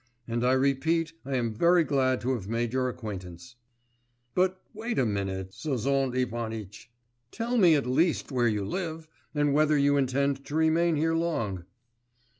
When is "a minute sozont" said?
4.97-6.15